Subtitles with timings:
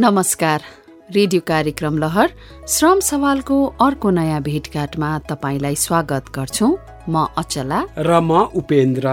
[0.00, 0.62] नमस्कार।
[1.14, 2.30] रेडियो कार्यक्रम लहर
[2.68, 6.68] श्रम सवालको अर्को नयाँ भेटघाटमा तपाईँलाई स्वागत गर्छौ।
[7.08, 9.06] म अचला। र म उपेन्द्र।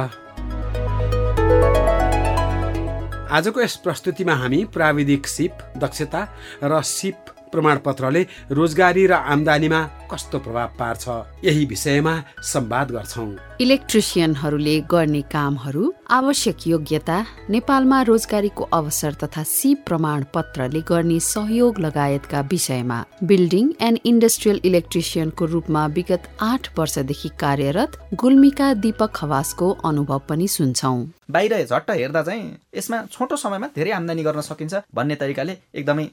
[3.32, 6.21] आजको यस प्रस्तुतिमा हामी प्राविधिक सिप दक्षता
[6.64, 8.21] र सिप प्रमाणपत्रले
[8.52, 9.81] रोजगारी र आम्दानीमा
[10.11, 11.07] कस्तो प्रभाव पार्छ
[11.47, 12.13] यही विषयमा
[12.43, 13.31] संवाद गर्छौँ।
[13.64, 17.17] इलेक्ट्रिसियनहरूले गर्ने कामहरू आवश्यक योग्यता
[17.55, 22.99] नेपालमा रोजगारीको अवसर तथा सी प्रमाण पत्रले गर्ने सहयोग लगायतका विषयमा
[23.31, 30.95] बिल्डिङ एन्ड इन्डस्ट्रियल इलेक्ट्रिसियनको रूपमा विगत आठ वर्षदेखि कार्यरत गुल्मीका दीपक खवासको अनुभव पनि सुन्छौ।
[31.31, 32.44] बाहिर झट्ट हेर्दा चाहिँ
[32.77, 36.03] यसमा छोटो समयमा धेरै आम्दानी गर्न सकिन्छ भन्ने तरिकाले एकदमै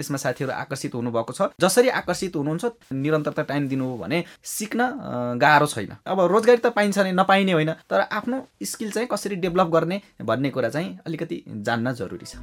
[0.00, 2.64] यसमा साथीहरू आकर्षित हुनुभएको छ। जसरी आकर्षित हुनुहुन्छ
[2.96, 4.24] निरन्तरता टाइम दिनु हो भने
[4.56, 4.80] सिक्न
[5.44, 9.68] गाह्रो छैन। अब रोजगारी त पाइन्छ। नै नपाइने होइन। तर आफ्नो स्किल चाहिँ कसरी डेभलप
[9.68, 12.36] गर्ने भन्ने कुरा चाहिँ अलिकति जान्न जरुरी छ।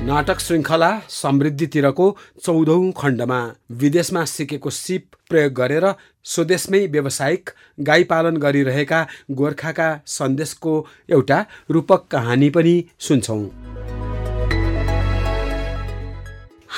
[0.00, 5.86] नाटक श्रृङ्खला समृद्धितिरको चौधौँ खण्डमा विदेशमा सिकेको सिप प्रयोग गरेर
[6.24, 13.69] स्वदेशमै व्यावसायिक गाई पालन गरिरहेका गोर्खाका सन्देशको एउटा रूपक कहानी पनि सुन्छौँ।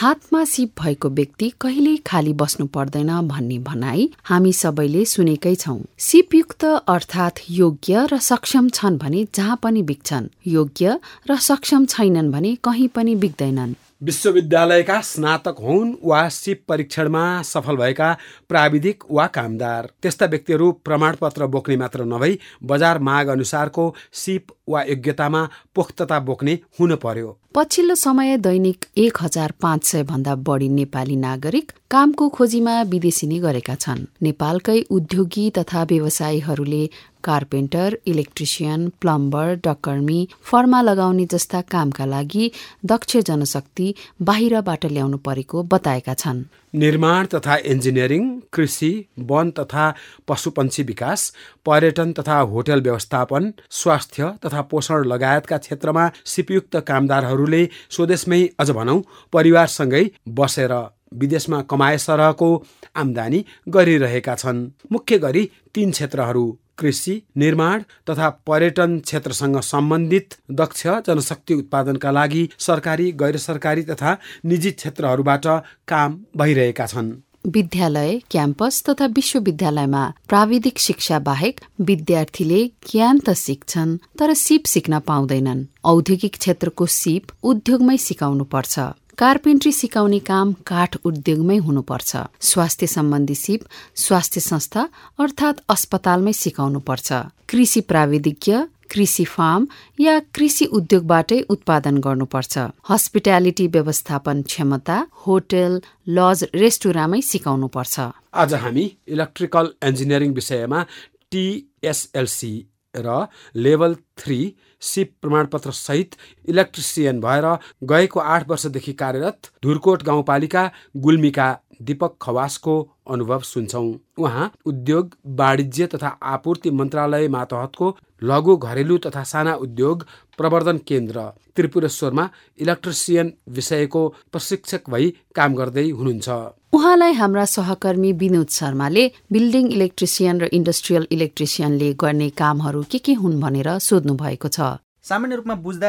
[0.02, 6.64] हातमा सिप भएको व्यक्ति कहिल्यै खाली बस्नु पर्दैन भन्ने भनाई हामी सबैले सुनेकै छौँ। सिपयुक्त
[6.64, 10.98] अर्थात् योग्य र सक्षम छन् भने जहाँ पनि बिक्छन् योग्य
[11.30, 18.12] र सक्षम छैनन् भने कहीँ पनि बिक्दैनन्। विश्वविद्यालयका स्नातक हुन् वा सिप परीक्षणमा सफल भएका
[18.48, 25.48] प्राविधिक वा कामदार। त्यस्ता व्यक्तिहरू प्रमाणपत्र बोक्ने मात्र नभई बजार माग अनुसारको सिप वा योग्यतामा
[25.74, 31.72] पोख्तता बोक्ने हुन पर्यो। पछिल्लो समय दैनिक एक हजार पाँच सय भन्दा बढी नेपाली नागरिक
[31.92, 36.84] कामको खोजीमा विदेशी नै गरेका छन्। नेपालकै उद्योगी तथा व्यवसायीहरूले
[37.28, 40.20] कार्पेन्टर इलेक्ट्रिसियन प्लम्बर डकर्मी
[40.50, 42.44] फर्मा लगाउने जस्ता कामका लागि
[42.92, 43.88] दक्ष जनशक्ति
[44.28, 46.40] बाहिरबाट ल्याउनु परेको बताएका छन्।
[46.84, 48.90] निर्माण तथा इन्जिनियरिङ कृषि
[49.28, 49.84] वन तथा
[50.28, 51.26] पशुपन्छी विकास
[51.66, 53.52] पर्यटन तथा होटल व्यवस्थापन
[53.82, 58.98] स्वास्थ्य तथा पोषण लगायतका क्षेत्रमा सिपयुक्त कामदारहरूले स्वदेशमै अझ भनौँ
[59.32, 60.04] परिवारसँगै
[60.40, 60.76] बसेर
[61.18, 62.50] विदेशमा कमाए सरहको
[62.96, 66.44] आम्दानी गरिरहेका छन्। मुख्य गरी तीन क्षेत्रहरू
[66.78, 74.70] कृषि निर्माण तथा पर्यटन क्षेत्रसँग सम्बन्धित दक्ष जनशक्ति उत्पादनका लागि सरकारी गैर सरकारी तथा निजी
[74.70, 75.46] क्षेत्रहरूबाट
[75.88, 77.12] काम भइरहेका छन्।
[77.46, 85.64] विद्यालय क्याम्पस तथा विश्वविद्यालयमा प्राविधिक शिक्षा बाहेक विद्यार्थीले ज्ञान त सिक्छन् तर सिप सिक्न पाउँदैनन्।
[85.84, 88.78] औद्योगिक क्षेत्रको सिप उद्योगमै सिकाउनु पर्छ
[89.18, 93.60] कार्पेन्ट्री सिकाउने काम काठ उद्योगमै हुनुपर्छ। स्वास्थ्य सम्बन्धी सिप
[93.94, 94.88] स्वास्थ्य संस्था
[95.20, 97.12] अर्थात् अस्पतालमै सिकाउनु पर्छ
[97.48, 98.56] कृषि प्राविधिज्ञ
[98.90, 99.66] कृषि फार्म
[100.00, 102.58] या कृषि उद्योगबाटै उत्पादन गर्नुपर्छ।
[102.88, 108.00] हस्पिटालिटी व्यवस्थापन क्षमता होटल लज रेस्टुराँमै सिकाउनुपर्छ।
[108.34, 110.84] आज हामी इलेक्ट्रिकल इन्जिनियरिङ विषयमा
[111.30, 112.54] टिएसएलसी
[112.96, 113.26] र
[113.56, 116.14] लेभल थ्री सिप प्रमाणपत्र सहित
[116.48, 117.46] इलेक्ट्रिसियन भएर
[117.88, 126.08] गएको आठ वर्षदेखि कार्यरत धुरकोट गाउँपालिका गुल्मीका दीपक खवासको अनुभव सुन्छौँ। उहाँ उद्योग वाणिज्य तथा
[126.22, 130.06] आपूर्ति मन्त्रालय मातहतको लघु घरेलु तथा साना उद्योग
[130.38, 131.18] प्रवर्धन केन्द्र
[131.56, 132.24] त्रिपुरेश्वरमा
[132.58, 136.28] इलेक्ट्रिसियन विषयको प्रशिक्षक भई काम गर्दै हुनुहुन्छ।
[136.74, 143.40] उहाँलाई हाम्रा सहकर्मी विनोद शर्माले बिल्डिङ इलेक्ट्रिसियन र इन्डस्ट्रियल इलेक्ट्रिसियनले गर्ने कामहरू के के हुन्
[143.40, 144.60] भनेर सोध्नु भएको छ।
[145.04, 145.88] सामान्य रूपमा बुझ्दा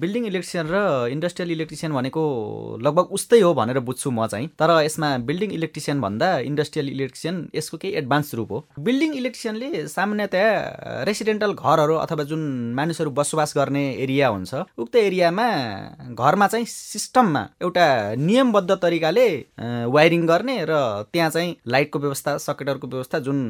[0.00, 2.22] बिल्डिङ इलेक्ट्रिसियन र इन्डस्ट्रियल इलेक्ट्रिसियन भनेको
[2.84, 7.76] लगभग उस्तै हो भनेर बुझ्छु म चाहिँ। तर यसमा बिल्डिङ इलेक्ट्रिसियन भन्दा इन्डस्ट्रियल इलेक्ट्रिसियन यसको
[7.82, 10.50] केही एडभान्स रूप हो। बिल्डिङ इलेक्ट्रिसियनले सामान्यतया
[11.08, 12.42] रेसिडेन्टल घरहरू अथवा जुन
[12.76, 15.48] मानिसहरू बसोबास गर्ने एरिया हुन्छ उक्त एरियामा
[16.12, 17.86] घरमा चाहिँ सिस्टममा एउटा
[18.28, 19.26] नियमबद्ध तरिकाले
[19.96, 20.82] वायरिङ गर्ने र
[21.12, 23.40] त्यहाँ चाहिँ लाइटको व्यवस्था सकेटरको व्यवस्था जुन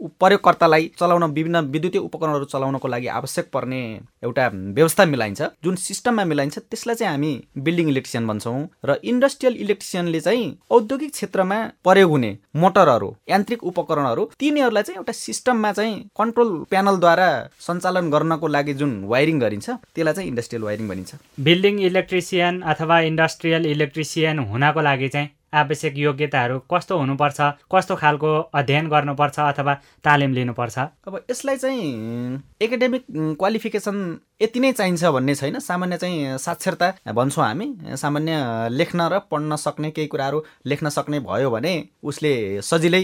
[0.00, 3.84] प्रयोगकर्तालाई चलाउन विभिन्न विद्युतीय उपकरणहरू चलाउनको लागि आवश्यक पर्ने
[4.24, 7.32] एउटा व्यवस्था मिलाइन्छ। जुन सिस्टममा मिलाइन्छ त्यसलाई चाहिँ हामी
[7.66, 14.82] बिल्डिङ इलेक्ट्रिसियन भन्छौँ र इन्डस्ट्रियल इलेक्ट्रिसियनले चाहिँ औद्योगिक क्षेत्रमा प्रयोग हुने मोटरहरू यान्त्रिक उपकरणहरू तिनीहरूलाई
[14.82, 17.28] चाहिँ एउटा सिस्टममा चाहिँ कन्ट्रोल प्यानलद्वारा
[17.66, 23.66] सञ्चालन गर्नको लागि जुन वायरिङ गरिन्छ त्यसलाई चाहिँ इन्डस्ट्रियल वायरिङ भनिन्छ। बिल्डिङ इलेक्ट्रिसियन अथवा इन्डस्ट्रियल
[23.66, 27.40] इलेक्ट्रिसियन हुनको लागि चाहिँ आवश्यक योग्यताहरू कस्तो हुनुपर्छ
[27.72, 28.30] कस्तो खालको
[28.60, 29.74] अध्ययन गर्नुपर्छ अथवा
[30.04, 30.78] तालिम लिनुपर्छ?
[31.06, 33.04] अब यसलाई चाहिँ एकाडेमिक
[33.38, 33.98] क्वालिफिकेसन
[34.40, 39.90] यति नै चाहिन्छ भन्ने छैन। सामान्य चाहिँ साक्षरता भन्छौँ हामी। सामान्य लेख्न र पढ्न सक्ने
[39.90, 43.02] केही कुराहरू लेख्न सक्ने भयो भने उसले सजिलै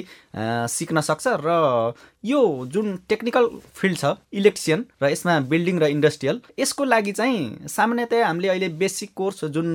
[0.68, 1.94] सिक्न सक्छ र
[2.24, 4.04] यो जुन टेक्निकल फिल्ड छ
[4.34, 9.68] इलेक्ट्रिसियन र यसमा बिल्डिङ र इन्डस्ट्रियल यसको लागि चाहिँ सामान्यतया हामीले अहिले बेसिक कोर्स जुन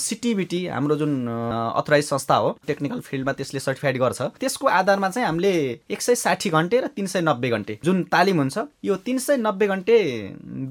[0.00, 5.52] सिटिबिटी हाम्रो जुन अथराइज संस्था हो टेक्निकल फिल्डमा त्यसले सर्टिफाइड गर्छ। त्यसको आधारमा चाहिँ हामीले
[5.90, 9.36] एक सय साठी घन्टे र तिन सय नब्बे घन्टे जुन तालिम हुन्छ यो तिन सय
[9.36, 9.96] नब्बे घन्टे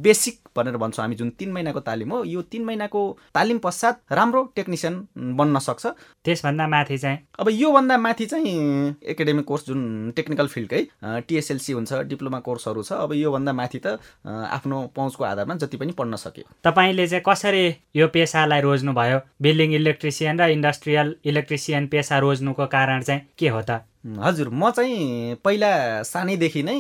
[0.06, 0.25] बेसिक
[0.58, 3.02] भनेर भन्छौँ हामी जुन तिन महिनाको तालिम हो। यो तिन महिनाको
[3.36, 4.96] तालिम पश्चात राम्रो टेक्निसियन
[5.38, 5.86] बन्न सक्छ।
[6.26, 7.18] त्यसभन्दा माथि चाहिँ?
[7.40, 10.82] अब योभन्दा माथि चाहिँ एकाडेमिक कोर्स जुन टेक्निकल फिल्डकै
[11.28, 16.16] टिएसएलसी हुन्छ डिप्लोमा कोर्सहरू छ। अब योभन्दा माथि त आफ्नो पहुँचको आधारमा जति पनि पढ्न
[16.16, 19.20] सक्यो। तपाईँले चाहिँ कसरी यो पेसालाई रोज्नुभयो?
[19.42, 23.84] बिल्डिङ इलेक्ट्रिसियन र इन्डस्ट्रियल इलेक्ट्रिसियन पेसा रोज्नुको कारण चाहिँ के हो त?
[24.06, 26.78] हजुर म चाहिँ पहिला सानैदेखि नै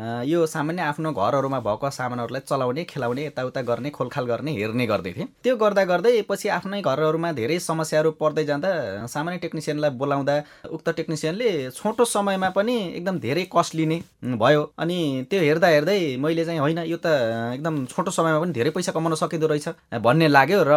[0.00, 5.26] यो सामान्य आफ्नो घरहरूमा भएको सामानहरूलाई चलाउने खेलाउने यताउता गर्ने खोलखाल गर्ने हेर्ने गर्दै थिएँ।
[5.44, 8.70] त्यो गर्दा गर्दै पछि आफ्नै घरहरूमा धेरै समस्याहरू पर्दै जाँदा
[9.06, 10.34] सामान्य टेक्निसियनलाई बोलाउँदा
[10.74, 14.00] उक्त टेक्निसियनले छोटो समयमा पनि एकदम धेरै कस्ट लिने
[14.42, 14.98] भयो। अनि
[15.30, 17.06] त्यो हेर्दा हेर्दै मैले चाहिँ होइन यो त
[17.54, 19.68] एकदम छोटो समयमा पनि धेरै पैसा कमाउन सकिँदो रहेछ
[20.02, 20.74] भन्ने लाग्यो र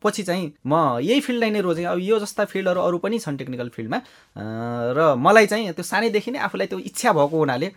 [0.00, 3.68] पछि चाहिँ म यही फिल्डलाई नै रोजेँ। अब यो जस्ता फिल्डहरू अरू पनि छन् टेक्निकल
[3.76, 3.98] फिल्डमा
[4.96, 7.68] र मलाई चाहिँ त्यो सानैदेखि नै आफूलाई त्यो इच्छा भएको हुनाले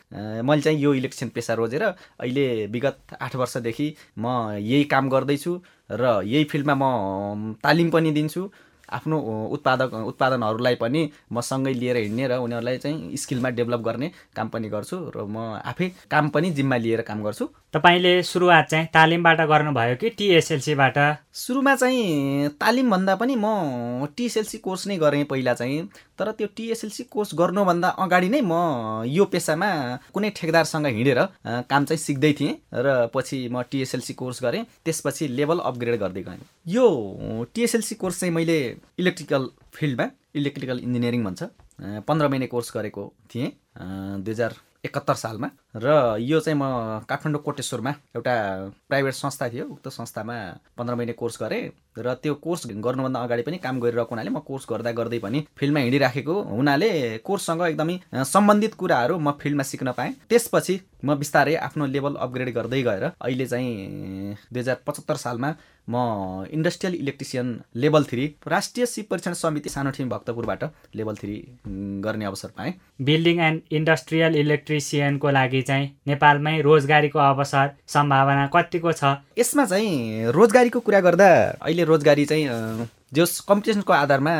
[0.48, 3.88] मैले चाहिँ यो इलेक्ट्रिसियन पेसा रोजेर अहिले विगत आठ वर्षदेखि
[4.18, 4.26] म
[4.60, 5.60] यही काम गर्दैछु
[5.92, 8.50] र यही फिल्डमा म तालिम पनि दिन्छु।
[8.88, 9.18] आफ्नो
[9.52, 11.02] उत्पादक उत्पादनहरूलाई पनि
[11.32, 15.60] म सँगै लिएर हिँड्ने र उनीहरूलाई चाहिँ स्किलमा डेभलप गर्ने काम पनि गर्छु र म
[15.60, 17.46] आफै काम पनि जिम्मा लिएर काम गर्छु।
[17.76, 20.98] तपाईँले सुरुवात चाहिँ तालिमबाट गर्नुभयो कि टिएसएलसीबाट?
[21.36, 25.84] सुरुमा चाहिँ तालिमभन्दा पनि म टिएसएलसी कोर्स नै गरेँ पहिला चाहिँ।
[26.20, 28.54] तर त्यो टिएसएलसी कोर्स गर्नुभन्दा अगाडि नै म
[29.06, 29.70] यो पेसामा
[30.14, 31.20] कुनै ठेकदारसँग हिँडेर
[31.70, 36.42] काम चाहिँ सिक्दै थिएँ र पछि म टिएसएलसी कोर्स गरेँ। त्यसपछि लेभल अपग्रेड गर्दै गएँ।
[36.68, 36.86] यो
[37.54, 38.58] टिएसएलसी कोर्स चाहिँ मैले
[39.00, 40.06] इलेक्ट्रिकल फिल्डमा
[40.36, 41.44] इलेक्ट्रिकल इन्जिनियरिङ भन्छ
[42.08, 44.54] पन्ध्र महिने कोर्स गरेको थिएँ दुई हजार
[44.86, 46.64] एकहत्तर सालमा। र यो चाहिँ म
[47.10, 48.34] काठमाडौँ कोटेश्वरमा एउटा
[48.90, 50.36] प्राइभेट संस्था थियो उक्त संस्थामा
[50.78, 51.62] पन्ध्र महिने कोर्स गरेँ।
[51.98, 55.80] र त्यो कोर्स गर्नुभन्दा अगाडि पनि काम गरिरहेको हुनाले म कोर्स गर्दा गर्दै पनि फिल्डमा
[55.80, 56.90] हिँडिराखेको हुनाले
[57.26, 57.96] कोर्ससँग एकदमै
[58.26, 63.46] सम्बन्धित कुराहरू म फिल्डमा सिक्न पाएँ। त्यसपछि म बिस्तारै आफ्नो लेभल अपग्रेड गर्दै गएर अहिले
[63.46, 65.50] चाहिँ दुई हजार पचहत्तर सालमा
[65.88, 65.96] म
[66.52, 70.64] इन्डस्ट्रियल इलेक्ट्रिसियन लेभल थ्री राष्ट्रिय सिप परीक्षण समिति सानोठिम भक्तपुरबाट
[70.96, 71.36] लेभल थ्री
[72.04, 79.16] गर्ने अवसर पाएँ। बिल्डिङ एन्ड इन्डस्ट्रियल इलेक्ट्रिसियनको लागि चाहिँ नेपालमै रोजगारीको अवसर सम्भावना कतिको छ?
[79.38, 81.30] यसमा चाहिँ रोजगारीको कुरा गर्दा
[81.62, 82.48] अहिले रोजगारी चाहिँ
[83.14, 84.34] जस कम्पिटिसनको आधारमा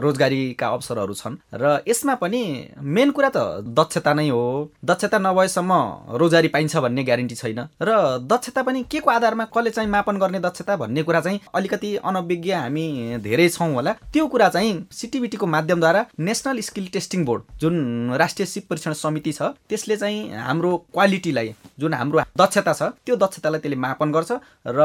[0.00, 2.42] रोजगारीका अवसरहरू छन् र यसमा पनि
[2.76, 4.42] मेन कुरा त दक्षता नै हो।
[4.84, 5.72] दक्षता नभएसम्म
[6.20, 10.40] रोजगारी पाइन्छ भन्ने ग्यारेन्टी छैन र दक्षता पनि के को आधारमा कसले चाहिँ मापन गर्ने
[10.40, 12.86] दक्षता भन्ने कुरा चाहिँ अलिकति अनभिज्ञ हामी
[13.24, 18.66] धेरै छौँ होला। त्यो कुरा चाहिँ सिटिबिटीको माध्यमद्वारा नेसनल स्किल टेस्टिङ बोर्ड जुन राष्ट्रिय सिप
[18.70, 24.12] परीक्षण समिति छ त्यसले चाहिँ हाम्रो क्वालिटीलाई जुन हाम्रो दक्षता छ त्यो दक्षतालाई त्यसले मापन
[24.12, 24.30] गर्छ
[24.68, 24.78] र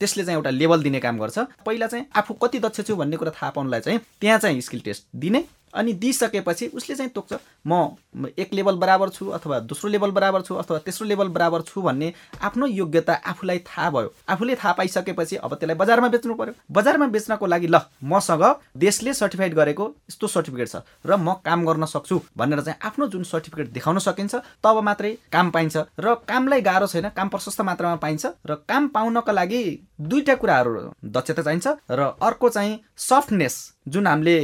[0.00, 3.30] त्यसले चाहिँ एउटा लेभल दिने काम गर्छ। पहिला चाहिँ आफू कति दक्ष छु भन्ने कुरा
[3.30, 8.52] थाहा पाउनलाई चाहिँ त्यहाँ चाहिँ स्किल टेस्ट दिने अनि दिइसकेपछि उसले चाहिँ तोक्छ म एक
[8.54, 12.66] लेभल बराबर छु अथवा दोस्रो लेभल बराबर छु अथवा तेस्रो लेभल बराबर छु भन्ने आफ्नो
[12.66, 17.66] योग्यता आफूलाई थाहा भयो। आफूले थाहा पाइसकेपछि अब त्यसलाई बजारमा बेच्नु पर्यो। बजारमा बेच्नको लागि
[17.66, 18.44] ल मसँग
[18.76, 20.76] देशले सर्टिफाइड गरेको यस्तो सर्टिफिकेट छ
[21.06, 24.34] र म काम गर्न सक्छु भनेर चाहिँ आफ्नो जुन सर्टिफिकेट देखाउन सकिन्छ
[24.64, 29.32] तब मात्रै काम पाइन्छ र कामलाई गाह्रो छैन काम प्रशस्त मात्रामा पाइन्छ र काम पाउनको
[29.32, 29.62] लागि
[30.00, 34.36] दुईवटा कुराहरू दक्षता चाहिन्छ र अर्को चाहिँ सफ्टनेस जुन हामीले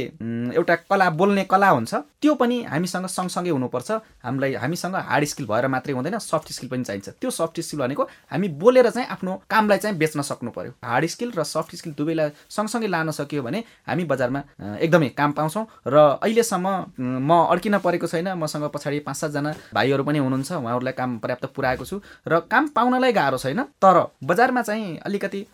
[0.55, 3.91] एउटा कला बोल्ने कला हुन्छ त्यो पनि हामीसँग सँगसँगै हुनुपर्छ।
[4.23, 8.03] हामीलाई हामीसँग हार्ड स्किल भएर मात्रै हुँदैन सफ्ट स्किल पनि चाहिन्छ। त्यो सफ्ट स्किल भनेको
[8.31, 12.29] हामी बोलेर चाहिँ आफ्नो कामलाई चाहिँ बेच्न सक्नु पर्यो। हार्ड स्किल र सफ्ट स्किल दुवैलाई
[12.49, 14.41] सँगसँगै लान सकियो भने हामी बजारमा
[14.83, 16.67] एकदमै काम पाउँछौँ। र अहिलेसम्म
[16.99, 21.85] म अड्किन परेको छैन। मसँग पछाडि पाँच सातजना भाइहरू पनि हुनुहुन्छ। उहाँहरूलाई काम पर्याप्त पुऱ्याएको
[21.85, 25.45] छु। र काम पाउनलाई गाह्रो छैन। तर बजारमा चाहिँ अलिकति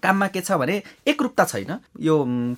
[0.00, 2.14] काममा के छ भने एकरूपता छैन। यो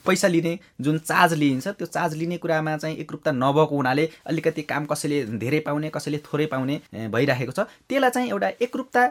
[0.07, 4.87] पैसा लिने जुन चार्ज लिइन्छ त्यो चार्ज लिने कुरामा चाहिँ एकरूपता नभएको हुनाले अलिकति काम
[4.87, 9.02] कसैले धेरै पाउने कसैले थोरै पाउने भइराखेको छ। त्यसलाई चाहिँ एउटा एकरूपता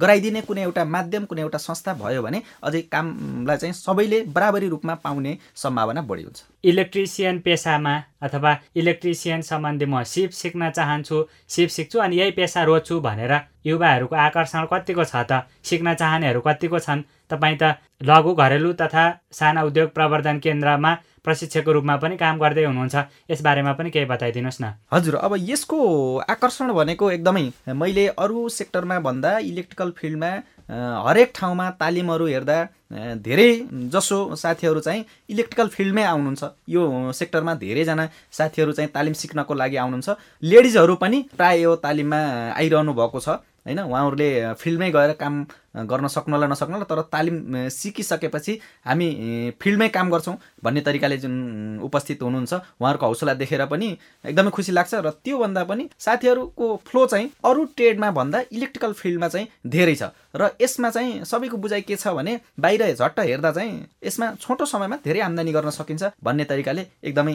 [0.00, 4.94] गराइदिने कुनै एउटा माध्यम कुनै एउटा संस्था भयो भने अझै कामलाई चाहिँ सबैले बराबरी रूपमा
[5.04, 11.98] पाउने सम्भावना बढी हुन्छ। इलेक्ट्रिसियन पेसामा अथवा इलेक्ट्रिसियन सम्बन्धी म सिप सिक्न चाहन्छु सिप सिक्छु
[11.98, 15.46] अनि यही पेसा रोज्छु भनेर युवाहरूको आकर्षण कतिको छ त?
[15.64, 17.02] सिक्न चाहनेहरू कतिको छन्?
[17.30, 20.92] तपाईँ त लघु घरेलु तथा साना उद्योग प्रवर्धन केन्द्रमा
[21.24, 25.78] प्रशिक्षकको रूपमा पनि काम गर्दै हुनुहुन्छ। यसबारेमा पनि केही बताइदिनुहोस् न। हजुर अब यसको
[26.26, 30.32] आकर्षण भनेको एकदमै मैले अरू सेक्टरमा भन्दा इलेक्ट्रिकल फिल्डमा
[31.06, 32.58] हरेक ठाउँमा तालिमहरू हेर्दा
[33.22, 33.50] धेरै
[33.94, 40.08] जसो साथीहरू चाहिँ इलेक्ट्रिकल फिल्डमै आउनुहुन्छ। यो सेक्टरमा धेरैजना साथीहरू चाहिँ तालिम सिक्नको लागि आउनुहुन्छ।
[40.42, 42.20] लेडिजहरू पनि प्रायः यो तालिममा
[42.58, 43.28] आइरहनु भएको छ।
[43.66, 43.80] होइन?
[43.80, 49.08] उहाँहरूले फिल्डमै गएर काम गर्न सक्नुला नसक्नुला तर तालिम सिकिसकेपछि हामी
[49.60, 51.34] फिल्डमै काम गर्छौँ भन्ने तरिकाले जुन
[51.82, 53.88] उपस्थित हुनुहुन्छ उहाँहरूको हौसला देखेर पनि
[54.24, 59.48] एकदमै खुसी लाग्छ र त्योभन्दा पनि साथीहरूको फ्लो चाहिँ अरू ट्रेडमा भन्दा इलेक्ट्रिकल फिल्डमा चाहिँ
[59.66, 63.72] धेरै छ र यसमा चाहिँ सबैको बुझाइ के छ भने बाहिर झट्ट हेर्दा चाहिँ
[64.04, 67.34] यसमा छोटो समयमा धेरै आम्दानी गर्न सकिन्छ भन्ने तरिकाले एकदमै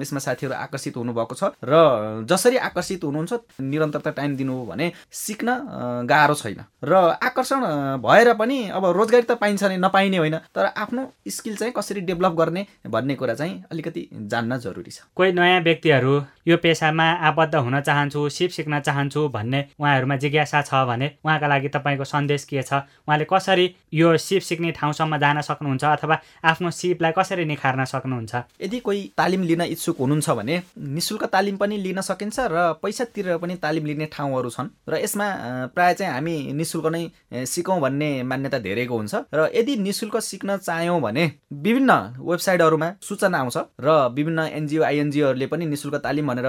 [0.00, 5.58] यसमा साथीहरू आकर्षित हुनुभएको छ र जसरी आकर्षित हुनुहुन्छ निरन्तरता टाइम दिनु हो भने सिक्न
[6.06, 7.62] गाह्रो छैन र आकर्षण
[8.02, 12.32] भएर पनि अब रोजगारी त पाइन्छ नै नपाइने होइन। तर आफ्नो स्किल चाहिँ कसरी डेभलप
[12.32, 16.14] गर्ने भन्ने कुरा चाहिँ अलिकति जान्न जरुरी छ। कोही नयाँ व्यक्तिहरू
[16.48, 21.68] यो पेसामा आबद्ध हुन चाहन्छु सिप सिक्न चाहन्छु भन्ने उहाँहरूमा जिज्ञासा छ भने उहाँका लागि
[21.68, 22.86] तपाईँको सन्देश के छ?
[23.02, 28.34] उहाँले कसरी यो सिप सिक्ने ठाउँसम्म जान सक्नुहुन्छ अथवा आफ्नो सिपलाई कसरी निखार्न सक्नुहुन्छ?
[28.62, 33.36] यदि कोही तालिम लिन इच्छुक हुनुहुन्छ भने निशुल्क तालिम पनि लिन सकिन्छ र पैसा तिरेर
[33.42, 35.26] पनि तालिम लिने ठाउँहरू छन्। र यसमा
[35.74, 37.02] प्रायः चाहिँ हामी निशुल्क नै
[37.46, 43.56] सिकौँ भन्ने मान्यता धेरैको हुन्छ र यदि निशुल्क सिक्न चाह्यौँ भने विभिन्न वेबसाइटहरूमा सूचना आउँछ
[43.80, 46.48] र विभिन्न एनजिओ आइएनजिओहरूले पनि निशुल्क तालिम भनेर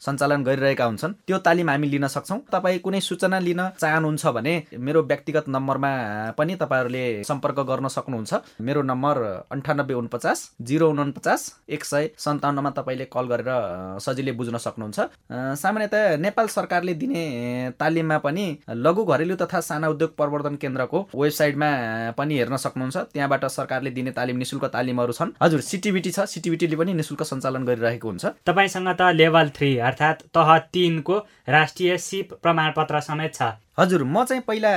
[0.00, 5.02] सञ्चालन गरिरहेका हुन्छन्। त्यो तालिम हामी लिन सक्छौँ। तपाईँ कुनै सूचना लिन चाहनुहुन्छ भने मेरो
[5.02, 5.90] व्यक्तिगत नम्बरमा
[6.38, 13.04] पनि तपाईँहरूले सम्पर्क गर्न सक्नुहुन्छ। मेरो नम्बर अन्ठानब्बे उनपचास जिरो उनपचास एक सय सन्ताउन्नमा तपाईँले
[13.12, 13.50] कल गरेर
[14.00, 14.98] सजिलै बुझ्न सक्नुहुन्छ।
[15.62, 17.22] सामान्यतया नेपाल सरकारले दिने
[17.80, 21.68] तालिममा पनि लघु घरेलु तथा साना उद्योग प्रवर्धन केन्द्रको वेबसाइटमा
[22.18, 26.92] पनि हेर्न सक्नुहुन्छ। त्यहाँबाट सरकारले दिने तालिम निशुल्क तालिमहरू छन्। हजुर सिटिबिटी छ। सिटिबिटीले पनि
[26.94, 31.16] निशुल्क सञ्चालन गरिरहेको हुन्छ। तपाईँसँग त लेभल थ्री अर्थात् तह तिनको
[31.48, 33.42] राष्ट्रिय सिप प्रमाणपत्र समेत छ।
[33.78, 34.70] हजुर म चाहिँ पहिला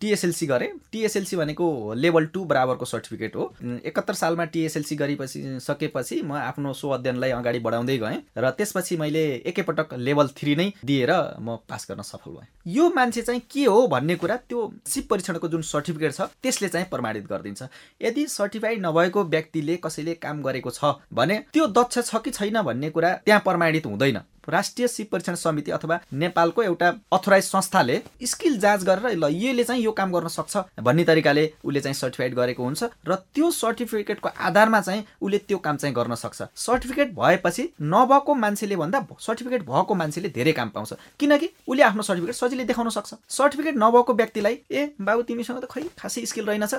[0.00, 6.32] टिएसएलसी गरेँ। टिएसएलसी भनेको लेभल टू बराबरको सर्टिफिकेट हो। एकहत्तर सालमा टिएसएलसी गरेपछि सकेपछि म
[6.34, 11.56] आफ्नो सो अध्ययनलाई अगाडि बढाउँदै गएँ र त्यसपछि मैले एकैपटक लेभल थ्री नै दिएर म
[11.68, 15.62] पास गर्न सफल भएँ। यो मान्छे चाहिँ के हो भन्ने कुरा त्यो सिप परीक्षणको जुन
[15.62, 17.62] सर्टिफिकेट छ त्यसले चाहिँ प्रमाणित गरिदिन्छ।
[18.02, 22.90] यदि सर्टिफाइड नभएको व्यक्तिले कसैले काम गरेको छ भने त्यो दक्ष छ कि छैन भन्ने
[22.90, 28.84] कुरा त्यहाँ प्रमाणित हुँदैन। राष्ट्रिय सिप परीक्षण समिति अथवा नेपालको एउटा अथोराइज संस्थाले स्किल जाँच
[28.84, 32.84] गरेर ल यसले चाहिँ यो काम गर्न सक्छ भन्ने तरिकाले उसले चाहिँ सर्टिफाइड गरेको हुन्छ
[33.08, 38.76] र त्यो सर्टिफिकेटको आधारमा चाहिँ उसले त्यो काम चाहिँ गर्न सक्छ। सर्टिफिकेट भएपछि नभएको मान्छेले
[38.76, 43.74] भन्दा सर्टिफिकेट भएको मान्छेले धेरै काम पाउँछ। किनकि उसले आफ्नो सर्टिफिकेट सजिलै देखाउन सक्छ। सर्टिफिकेट
[43.76, 46.74] नभएको व्यक्तिलाई ए बाबु तिमीसँग त खै खासै स्किल रहेनछ।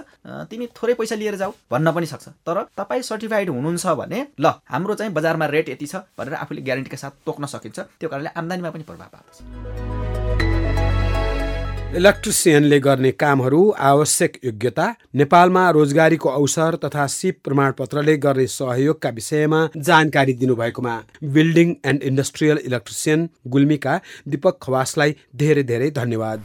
[0.49, 4.95] तिमी थोरै पैसा लिएर जाऊ भन्न पनि सक्छ। तर तपाईँ सर्टिफाइड हुनुहुन्छ भने ल हाम्रो
[4.95, 8.83] चाहिँ बजारमा रेट यति छ भनेर आफूले ग्यारेन्टीका साथ तोक्न सकिन्छ त्यो कारणले आम्दानीमा पनि
[8.83, 9.37] प्रभाव पार्दछ।
[11.91, 20.33] इलेक्ट्रिसियनले गर्ने कामहरू आवश्यक योग्यता नेपालमा रोजगारीको अवसर तथा सिप प्रमाणपत्रले गर्ने सहयोगका विषयमा जानकारी
[20.41, 20.95] दिनुभएकोमा
[21.35, 26.39] बिल्डिङ एन्ड इन्डस्ट्रियल इलेक्ट्रिसियन गुल्मीका दीपक खवासलाई धेरै धेरै धन्यवाद।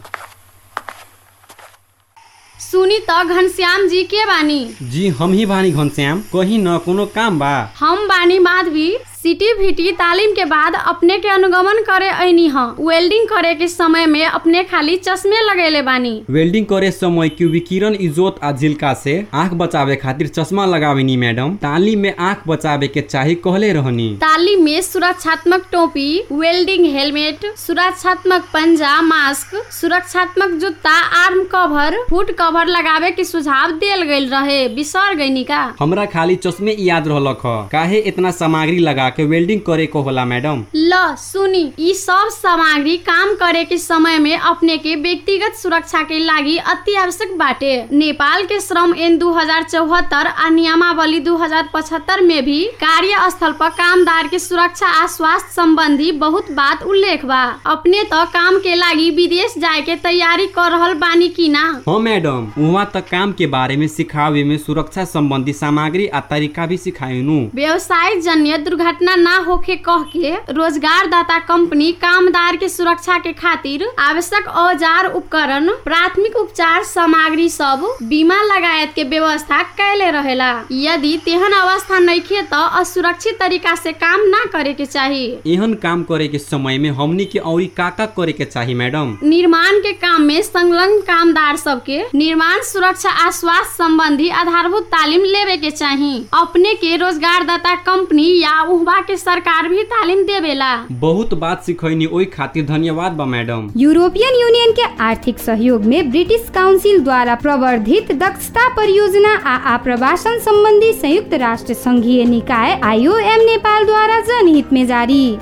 [2.61, 4.61] सुनी त घनश्याम जी के बानी?
[4.83, 8.89] जी हम ही बानी घनश्याम। कहीं न कोनो काम बा। हम बानी माधवी।
[9.27, 14.05] सिटी भिटी तालीम के बाद अपने के अनुगमन करे ऐनी ह। वेल्डिंग करे के समय
[14.07, 19.15] में अपने खाली चश्मे लगेले बानी। वेल्डिंग करे समय क्यूबी किरण इजोत आ झिल्का से
[19.35, 24.63] आँख बचावे खातिर चश्मा लगावेनी मैडम। तालीम में आँख बचावे के चाही कहले रहनी। तालीम
[24.65, 33.11] में सुरक्षात्मक टोपी वेल्डिंग हेलमेट सुरक्षात्मक पंजा मास्क सुरक्षात्मक जुत्ता आर्म कवर फुट कवर लगावे
[33.19, 35.61] के सुझाव देल गईल रहे। बिसर गईनी का?
[35.81, 37.43] हमरा खाली चश्मे याद रहलक
[37.73, 42.97] काहे इतना सामग्री लगा के वेल्डिंग करे को होला मैडम ल सुनी यी सब सामग्री
[43.09, 48.45] काम करे के समय में अपने के व्यक्तिगत सुरक्षा के लागि अति आवश्यक बाटे। नेपाल
[48.47, 53.53] के श्रम ऐन दू हजार चौहत्तर आ नियमावली दू हजार पचहत्तर में भी कार्य स्थल
[53.61, 57.43] पर कामदार के सुरक्षा आ स्वास्थ्य संबंधी बहुत बात उल्लेख बा।
[57.73, 61.65] अपने तो काम के लागि विदेश जाए के तैयारी कर रहल बानी की ना?
[61.89, 66.67] हाँ मैडम वहाँ तक काम के बारे में सिखावे में सुरक्षा संबंधी सामग्री आ तरीका
[66.67, 73.19] भी सिखाएनु। व्यवसाय जन्य दुर्घटना ना होखे कह के रोजगार दाता कंपनी कामदार के सुरक्षा
[73.19, 80.51] के खातिर आवश्यक औजार उपकरण प्राथमिक उपचार सामग्री सब बीमा लगायत के व्यवस्था कैले रहेला।
[80.73, 86.03] यदि तेहन अवस्था नइखे त असुरक्षित तरीका से काम ना करे के चाही। एहन काम
[86.05, 89.17] करे के समय में हमनी के औरी का का करे के चाही मैडम?
[89.23, 95.57] निर्माण के काम में संलग्न कामदार सबके निर्माण सुरक्षा आ स्वास्थ्य संबंधी आधारभूत तालीम लेवे
[95.57, 101.33] के चाही। अपने के रोजगार दाता कंपनी या वहाँ के सरकार भी तालीम देवेला। बहुत
[101.35, 107.03] बात सिखैनी ओहि खातिर धन्यवाद बा मैडम। यूरोपियन यूनियन के आर्थिक सहयोग में ब्रिटिश काउंसिल
[107.05, 114.73] द्वारा प्रवर्धित दक्षता परियोजना आ आप्रवासन संबंधी संयुक्त राष्ट्र संघीय निकाय आईओएम नेपाल द्वारा जनहित
[114.73, 115.39] में जारी।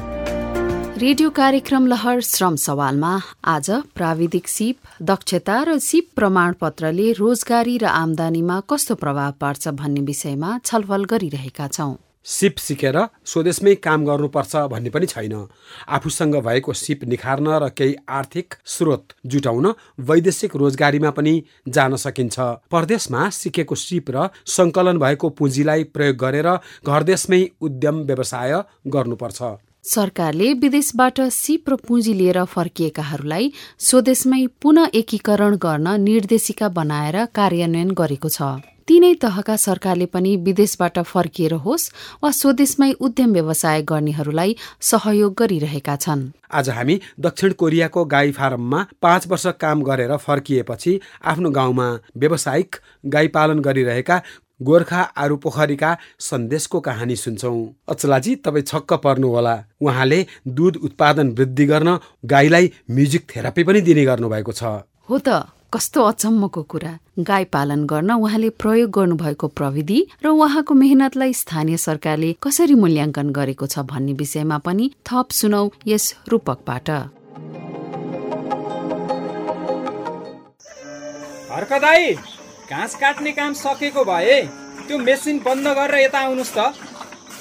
[0.99, 8.61] रेडियो कार्यक्रम लहर श्रम सवालमा आज प्राविधिक सिप दक्षता र सिप प्रमाणपत्रले रोजगारी र आमदानीमा
[8.71, 11.95] कस्तो प्रभाव पार्छ भन्ने विषयमा छलफल गरिरहेका छौं।
[12.27, 15.35] सिप सिकेर स्वदेशमै काम गर्नुपर्छ भन्ने पनि छैन।
[15.89, 19.67] आफूसँग भएको सिप निखार्न र केही आर्थिक स्रोत जुटाउन
[20.01, 21.35] वैदेशिक रोजगारीमा पनि
[21.69, 22.39] जान सकिन्छ।
[22.71, 26.49] परदेशमा सिकेको सिप र सङ्कलन भएको पुँजीलाई प्रयोग गरेर
[26.87, 29.43] घरदेशमै उद्यम व्यवसाय गर्नुपर्छ।
[29.85, 38.29] सरकारले विदेशबाट सिप र पुँजी लिएर फर्किएकाहरूलाई स्वदेशमै पुनः एकीकरण गर्न निर्देशिका बनाएर कार्यान्वयन गरेको
[38.29, 38.49] छ।
[38.89, 41.85] तीनै तहका सरकारले पनि विदेशबाट फर्किएर होस्
[42.23, 49.27] वा स्वदेशमै उद्यम व्यवसाय गर्नेहरूलाई सहयोग गरिरहेका छन्। आज हामी दक्षिण कोरियाको गाई फारममा पाँच
[49.27, 52.77] वर्ष काम गरेर फर्किएपछि आफ्नो गाउँमा व्यावसायिक
[53.07, 54.21] गाई पालन गरिरहेका
[54.61, 61.99] गोर्खा आरु पोखरीका सन्देशको कहानी सुन्छौँ। अचलाजी तपाईँ छक्क पर्नुहोला। उहाँले दुध उत्पादन वृद्धि गर्न
[62.25, 64.63] गाईलाई म्युजिक थेरापी पनि दिने गर्नुभएको छ।
[65.11, 65.29] हो त
[65.75, 72.31] कस्तो अचम्मको कुरा। गाई पालन गर्न उहाँले प्रयोग गर्नुभएको प्रविधि र उहाँको मेहनतलाई स्थानीय सरकारले
[72.43, 76.91] कसरी मूल्याङ्कन गरेको छ भन्ने विषयमा पनि थप सुनौ यस रूपकबाट।
[81.51, 82.17] हर्कदाई!
[82.71, 84.41] घाँस काट्ने काम सकेको भए
[84.89, 86.73] त्यो मेसिन बन्द गरेर यता आउनुहोस् त।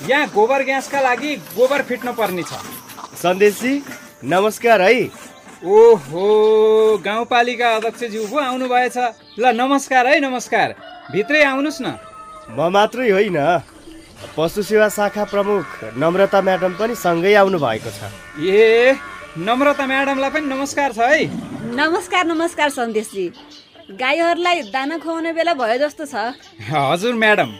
[0.09, 2.59] यहाँ गोबर ग्यासका लागि गोबर फिट्न पर्ने छ।
[3.23, 3.73] सन्देशजी
[4.27, 5.07] नमस्कार है।
[5.63, 6.23] ओहो
[6.99, 8.97] गाउँपालिका अध्यक्षज्यू पो आउनु भएछ।
[9.39, 10.75] ल नमस्कार है नमस्कार।
[11.11, 11.95] भित्रै आउनुहोस् न।
[12.51, 13.39] म मात्रै होइन।
[14.35, 15.65] पशु सेवा शाखा प्रमुख
[16.03, 18.11] नम्रता म्याडम पनि सँगै आउनु भएको छ।
[18.43, 18.99] ए
[19.39, 21.31] नम्रता म्याडमलाई पनि नमस्कार छ है।
[21.79, 23.27] नमस्कार नमस्कार सन्देशजी।
[23.99, 26.15] गाईहरूलाई दाना खुवाउने बेला भयो जस्तो छ।
[26.69, 27.51] हजुर म्याडम।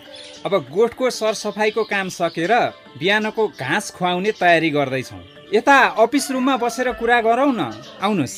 [0.45, 2.53] अब गोठको सरसफाइको काम सकेर
[2.99, 5.21] बिहानको घाँस खुवाउने तयारी गर्दैछौँ।
[5.53, 7.71] यता अफिस रुममा बसेर कुरा गरौँ न।
[8.01, 8.35] आउनुहोस्।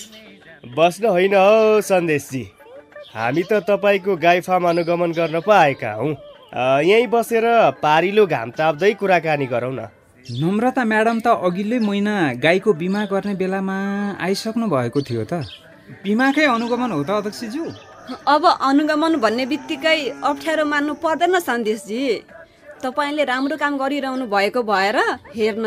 [0.76, 2.44] बस्न होइन हौ सन्देशजी।
[3.16, 6.14] हामी त तपाईँको गाई फार्म अनुगमन गर्न पो आएका हौँ
[6.84, 7.46] यहीँ बसेर
[7.80, 9.88] पारिलो घाम ताप्दै कुराकानी गरौँ न।
[10.26, 13.78] नम्रता म्याडम त अघिल्लै महिना गाईको बिमा गर्ने बेलामा
[14.20, 15.46] आइसक्नु भएको थियो त।
[16.04, 17.66] बिमाकै अनुगमन हो त अध्यक्षज्यू।
[18.28, 22.02] अब अनुगमन भन्ने बित्तिकै अप्ठ्यारो मान्नु पर्दैन सन्देशजी।
[22.84, 24.98] तपाईँले राम्रो काम गरिरहनु भएको भएर
[25.36, 25.66] हेर्न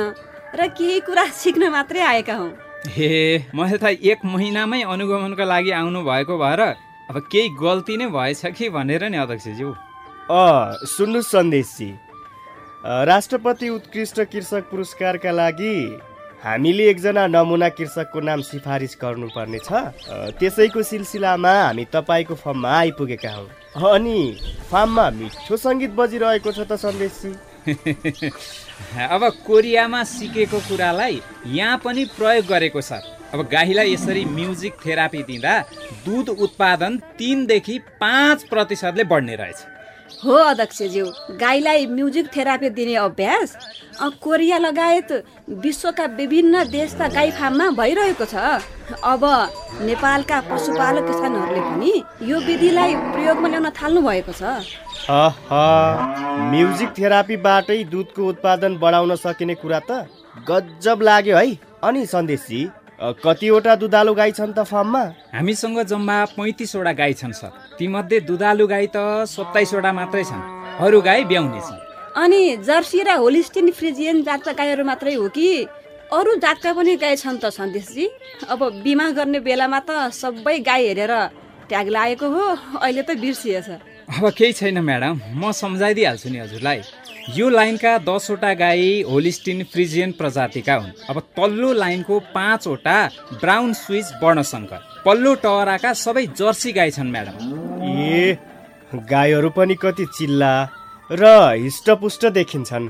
[0.55, 2.51] र केही कुरा सिक्न मात्रै आएका हौँ।
[2.89, 3.11] हे
[3.55, 6.61] मैले त एक महिनामै अनुगमनको लागि आउनु भएको भएर
[7.11, 9.71] अब केही गल्ती नै भएछ कि भनेर नि अध्यक्षज्यू।
[10.31, 10.43] अ
[10.87, 11.91] सुन्नुहोस् सन्देशजी।
[13.11, 15.75] राष्ट्रपति उत्कृष्ट कृषक पुरस्कारका लागि
[16.39, 19.71] हामीले एकजना नमुना कृषकको नाम सिफारिस गर्नुपर्ने छ।
[20.39, 23.49] त्यसैको सिलसिलामा हामी तपाईँको फर्ममा आइपुगेका हौँ।
[23.91, 24.19] अनि
[24.71, 27.33] फार्ममा मिठो सङ्गीत बजिरहेको छ त सन्देशजी।
[29.11, 31.21] अब कोरियामा सिकेको कुरालाई
[31.59, 33.03] यहाँ पनि प्रयोग गरेको छ।
[33.35, 35.55] अब गाईलाई यसरी म्युजिक थेरापी दिँदा
[36.07, 39.59] दुध उत्पादन तिनदेखि पाँच प्रतिशतले बढ्ने रहेछ।
[40.25, 41.07] हो अध्यक्षज्यू।
[41.41, 43.57] गाईलाई म्युजिक थेरापी दिने अभ्यास
[44.01, 45.13] अ, कोरिया लगायत
[45.63, 48.35] विश्वका विभिन्न देशका गाई फार्ममा भइरहेको छ।
[49.05, 49.25] अब
[49.83, 51.93] नेपालका पशुपालक किसानहरूले पनि
[52.31, 54.43] यो विधिलाई प्रयोगमा ल्याउन थाल्नु भएको छ
[56.53, 60.07] म्युजिक थेरापीबाटै दुधको उत्पादन बढाउन सकिने कुरा त
[60.49, 62.61] गजब लाग्यो है। अनि सन्देशजी
[63.25, 65.03] कतिवटा दुधालु गाई छन् त फार्ममा?
[65.35, 70.43] हामीसँग जम्मा पैँतिसवटा गाई छन् सर। तीमध्ये दुधालु गाई त सत्ताइसवटा मात्रै छन्।
[70.83, 71.79] अरू गाई ब्याउने छन्।
[72.23, 75.49] अनि जर्सी र होलिस्टिन फ्रिजियन जातका गाईहरू मात्रै हो कि?
[76.11, 78.07] अरू जातका पनि गाई छन् त सन्देशजी।
[78.51, 81.15] अब बिमा गर्ने बेलामा त सबै गाई हेरेर
[81.69, 82.45] ट्याग लागेको हो।
[82.83, 83.69] अहिले त बिर्सिएछ।
[84.09, 86.81] अब केही छैन म्याडम म सम्झाइदिइहाल्छु नि हजुरलाई।
[87.29, 92.97] यो लाइनका दसवटा गाई होलिस्टिन फ्रिजियन प्रजातिका हुन्। अब तल्लो लाइनको पाँचवटा
[93.35, 97.35] ब्राउन स्विच वर्णशङ्कर। पल्लो टहराका सबै जर्सी गाई छन् म्याडम।
[97.85, 98.37] ए
[99.05, 100.53] गाईहरू पनि कति चिल्ला
[101.11, 102.89] र हिष्टपुष्ट देखिन्छन्।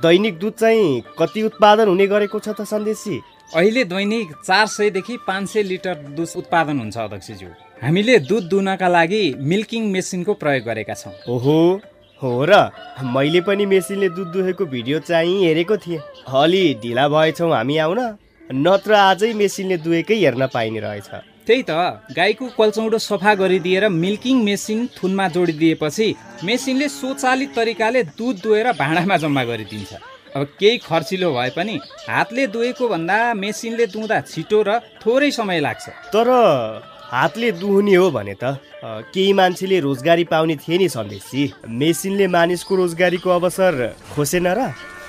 [0.00, 3.20] दैनिक दुध चाहिँ कति उत्पादन हुने गरेको छ त सन्देशजी
[3.54, 7.48] अहिले दैनिक चार सयदेखि पाँच सय लिटर दुध उत्पादन हुन्छ अध्यक्षज्यू।
[7.82, 11.58] हामीले दुध दुहुनका लागि मिल्किङ मेसिनको प्रयोग गरेका छौँ। ओहो
[12.24, 12.52] हो र
[13.04, 16.00] मैले पनि मेसिनले दुध दुहेको भिडियो चाहिँ हेरेको थिएँ।
[16.32, 18.00] अलि ढिला भएछौँ हामी आउन।
[18.64, 21.08] नत्र आजै मेसिनले दुहेकै हेर्न पाइने रहेछ।
[21.46, 21.72] त्यही त
[22.16, 26.08] गाईको कल्चौडो सफा गरिदिएर मिल्किङ मेसिन थुनमा जोडिदिएपछि
[26.44, 29.92] मेसिनले स्वचालित तरिकाले दुध दुहेर भाँडामा जम्मा गरिदिन्छ।
[30.36, 31.76] अब केही खर्चिलो भए पनि
[32.08, 35.84] हातले दुहेको भन्दा मेसिनले दुहुँदा छिटो र थोरै समय लाग्छ।
[36.14, 36.28] तर
[37.14, 38.58] हातले दुहुने हो भने त
[39.14, 41.42] केही मान्छेले रोजगारी पाउने थिए नि सन्देशजी
[41.80, 43.72] मेसिनले मानिसको रोजगारीको अवसर
[44.14, 44.60] खोसेन र?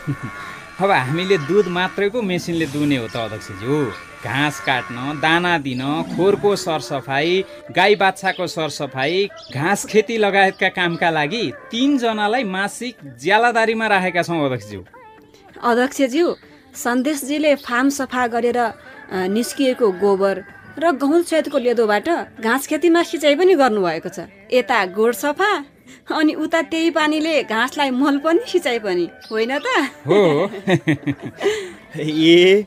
[0.82, 3.78] अब हामीले दुध मात्रैको मेसिनले दुहुने हो त अध्यक्षज्यू
[4.22, 5.82] घाँस काट्न दाना दिन
[6.14, 14.46] खोरको सरसफाइ गाई बाछाको सरसफाइ घाँस खेती लगायतका कामका लागि तिनजनालाई मासिक ज्यालादारीमा राखेका छौँ
[14.46, 14.82] अध्यक्षज्यू
[15.64, 16.28] अध्यक्षज्यू
[16.76, 18.60] सन्देशजीले फार्म सफा गरेर
[19.32, 20.44] निस्किएको गोबर
[20.78, 22.08] र गहुँ सहितको लेदोबाट
[22.44, 25.52] घाँस खेतीमा सिँचाइ पनि गर्नुभएको छ। यता गोड सफा
[26.12, 29.68] अनि उता त्यही पानीले घाँसलाई मल पनि सिँचाइ पनि। होइन त?
[30.08, 30.20] हो।
[31.96, 32.66] ए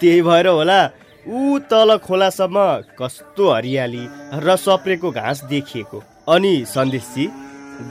[0.00, 0.80] त्यही भएर होला।
[1.22, 2.56] ऊ तल खोलासम्म
[2.98, 4.04] कस्तो हरियाली
[4.42, 7.26] र सप्रेको घाँस देखिएको। अनि सन्देशजी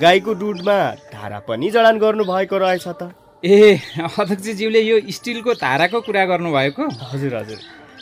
[0.02, 0.78] गाईको दुधमा
[1.14, 6.84] धारा पनि जडान गर्नुभएको रहेछ त। ए अध्यक्षज्यूले यो स्टिलको धाराको कुरा गर्नुभएको?
[7.12, 7.60] हजुर हजुर।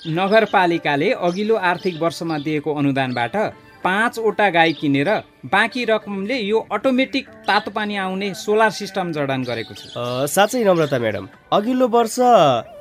[0.08, 3.36] नगरपालिकाले अघिल्लो आर्थिक वर्षमा दिएको अनुदानबाट
[3.84, 5.10] पाँचवटा गाई किनेर
[5.46, 11.00] बाँकी रकमले यो अटोमेटिक तातो पानी आउने सोलर सिस्टम जडान गरेको छु। अ, साँच्चै नम्रता
[11.00, 12.20] म्याडम अघिल्लो वर्ष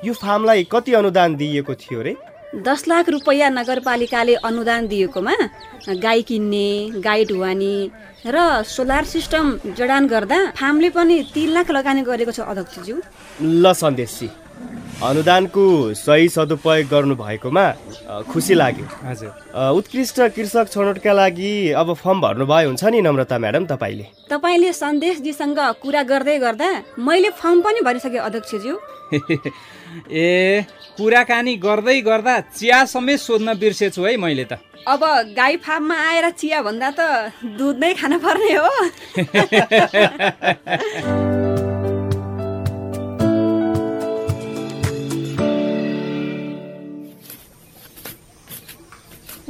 [0.07, 2.17] यो फार्मलाई कति अनुदान दिइएको थियो रे?
[2.55, 5.35] दस लाख रुपैयाँ नगरपालिकाले अनुदान दिएकोमा
[6.03, 6.69] गाई किन्ने
[7.01, 7.75] गाई ढुवानी
[8.27, 12.97] र सोलर सिस्टम जडान गर्दा फार्मले पनि तिन लाख लगानी गरेको छ अध्यक्षज्यू।
[13.43, 14.29] ल सन्देशजी।
[14.99, 17.67] अनुदानको सही सदुपयोग गर्नुभएकोमा
[18.31, 19.31] खुसी लाग्यो। हजुर।
[19.79, 24.07] उत्कृष्ट कृषक छनौटका लागि अब फर्म भर्नुभयो हुन्छ नि नम्रता म्याडम तपाईँले?
[24.27, 26.69] तपाईँले सन्देशजीसँग कुरा गर्दै गर्दा
[26.99, 28.75] मैले फर्म पनि भरिसकेँ अध्यक्षज्यू।
[30.11, 30.67] ए
[30.99, 35.01] कुराकानी गर्दै गर्दा चिया समेत सोध्न बिर्सेछु है मैले त। अब
[35.39, 38.71] गाई फार्ममा आएर चिया भन्दा त दुध नै खान पर्ने हो।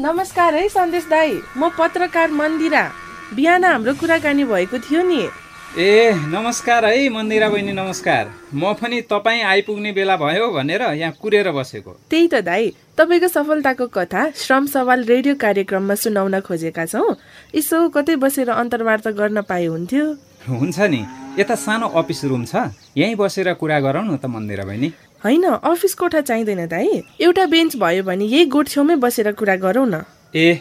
[0.00, 2.82] नमस्कार है सन्देश दाई। म पत्रकार मन्दिरा।
[3.34, 5.22] बिहान हाम्रो कुराकानी भएको थियो नि।
[5.74, 11.50] ए नमस्कार है मन्दिरा बहिनी नमस्कार। म पनि तपाईँ आइपुग्ने बेला भयो भनेर यहाँ कुरेर
[11.50, 17.18] बसेको। त्यही त दाई तपाईँको सफलताको कथा श्रम सवाल रेडियो कार्यक्रममा सुनाउन खोजेका छौँ।
[17.58, 20.06] यसो कतै बसेर अन्तर्वार्ता गर्न पाए हुन्थ्यो।
[20.46, 21.02] हुन्छ नि
[21.42, 25.94] यता सानो अफिस रुम छ। यहीँ बसेर कुरा गरौँ न त मन्दिरा बहिनी। होइन अफिस
[25.98, 30.02] कोठा चाहिँदैन दाई एउटा बेन्च भयो भने यही गोठ छेउमै बसेर कुरा गरौँ न।
[30.34, 30.60] ए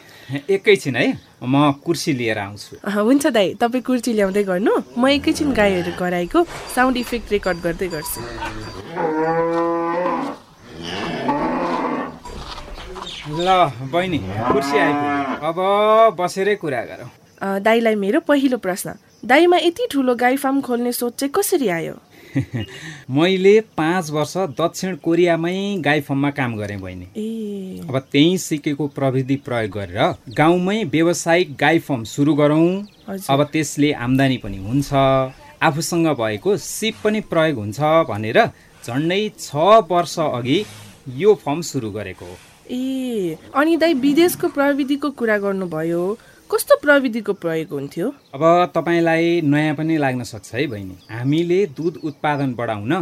[0.50, 1.08] एकैछिन है
[1.44, 6.44] म कुर्सी लिएर आउँछु। हुन्छ दाई तपाईँ कुर्ची ल्याउँदै गर्नु। म एकैछिन गाईहरू गराएको
[6.76, 8.22] साउन्ड इफेक्ट रेकर्ड गर्दै गर्छु।
[13.38, 13.48] ल
[13.94, 14.20] बहिनी
[14.52, 15.58] कुर्सी आइपुग्यो अब
[16.18, 17.10] बसेरै कुरा गरौँ।
[17.62, 21.94] दाईलाई मेरो पहिलो प्रश्न। दाईमा यति ठुलो गाई फार्म खोल्ने सोच चाहिँ कसरी आयो?
[23.10, 29.36] मैले पाँच वर्ष दक्षिण कोरियामै गाई फर्ममा काम गरेँ बहिनी। ए। अब त्यहीँ सिकेको प्रविधि
[29.46, 30.00] प्रयोग गरेर
[30.38, 32.70] गाउँमै व्यावसायिक गाई फर्म सुरु गरौँ।
[33.30, 34.94] अब त्यसले आम्दानी पनि हुन्छ
[35.64, 38.40] आफूसँग भएको सिप पनि प्रयोग हुन्छ भनेर
[38.84, 39.56] झन्डै छ
[39.92, 40.64] वर्ष अघि
[41.18, 42.38] यो फर्म सुरु गरेको हो।
[42.72, 46.04] ए अनि दाई विदेशको प्रविधिको कुरा गर्नुभयो।
[46.52, 48.08] कस्तो प्रविधिको प्रयोग हुन्थ्यो?
[48.36, 48.44] अब
[48.76, 52.94] तपाईँलाई नयाँ पनि लाग्न सक्छ है बहिनी। हामीले दुध उत्पादन बढाउन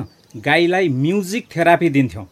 [0.45, 2.25] गाईलाई म्युजिक थेरापी दिन्थ्यौँ।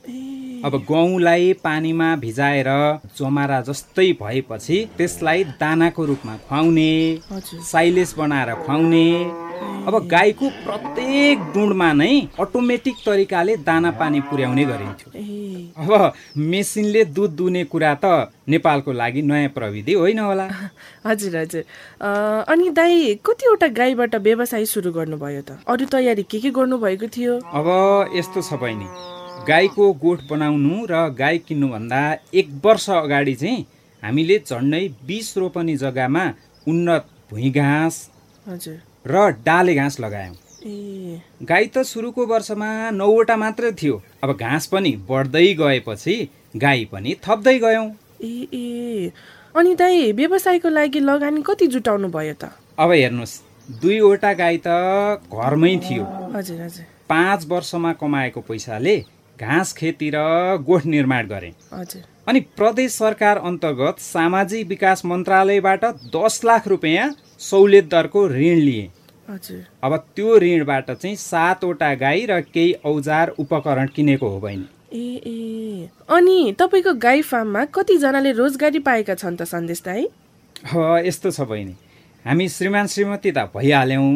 [0.66, 2.70] अब गहुँलाई पानीमा भिजाएर
[3.18, 6.92] जमारा जस्तै भएपछि त्यसलाई दानाको रूपमा खुवाउने
[7.72, 9.06] साइलेस बनाएर खुवाउने
[9.88, 15.10] अब गाईको प्रत्येक डुँडमा नै अटोमेटिक तरिकाले दाना पानी पुर्याउने गरिन्थ्यो।
[15.84, 20.48] अब मेसिनले दुध दुने कुरा त नेपालको लागि नयाँ प्रविधि होइन होला।
[21.08, 21.64] हजुर हजुर।
[22.48, 25.60] अनि दाई कतिवटा गाईबाट व्यवसाय सुरु गर्नुभयो त?
[25.68, 27.34] अरू तयारी के के गर्नुभएको थियो?
[27.52, 27.68] अब
[28.16, 28.88] यस्तो छ बहिनी
[29.48, 32.02] गाईको गोठ बनाउनु र गाई किन्नुभन्दा
[32.40, 33.66] एक वर्ष अगाडि चाहिँ
[34.04, 36.24] हामीले झन्डै बिस रोपनी जग्गामा
[36.68, 37.96] उन्नत भुइँ घाँस
[38.48, 40.36] हजुर। र डाले घाँस लगायौँ।
[40.66, 46.16] ए। गाई त सुरुको वर्षमा नौवटा मात्रै थियो। अब घाँस पनि बढ्दै गएपछि
[46.56, 47.88] गाई पनि थप्दै गयौँ।
[48.24, 49.12] ए ए।
[49.56, 52.56] अनि दाई व्यवसायको लागि लगानी कति जुटाउनु भयो त?
[52.80, 53.42] अब हेर्नुहोस्
[53.82, 54.68] दुईवटा गाई त
[55.28, 58.96] घरमै थियो। हजुर हजुर। पाँच वर्षमा कमाएको पैसाले
[59.40, 60.18] घाँस खेती र
[60.64, 65.86] गोठ निर्माण गरेँ। हजुर। अनि प्रदेश सरकार अन्तर्गत सामाजिक विकास मन्त्रालयबाट
[66.16, 67.12] दस लाख रुपियाँ
[67.44, 68.90] सहुलियत दरको ऋण लिए।
[69.84, 75.90] अब त्यो ऋणबाट चाहिँ सातवटा गाई र केही औजार उपकरण किनेको हो बहिनी। ए ए।
[76.10, 80.04] अनि तपाईँको गाई फार्ममा कतिजनाले रोजगारी पाएका छन् त सन्देश दाई?
[81.08, 81.76] यस्तो छ बहिनी।
[82.26, 84.12] हामी श्रीमान श्रीमती त भइहाल्यौँ।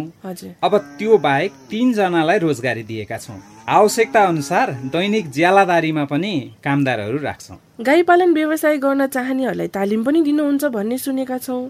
[0.64, 8.04] अब त्यो बाहेक तिनजनालाई रोजगारी दिएका छौँ। आवश्यकता अनुसार दैनिक ज्यालादारीमा पनि कामदारहरू राख्छौँ। गाई
[8.04, 11.64] पालन व्यवसाय गर्न चाहनेहरूलाई तालिम पनि दिनुहुन्छ भन्ने सुनेका छौँ।